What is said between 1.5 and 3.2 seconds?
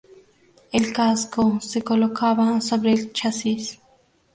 se colocaba sobre el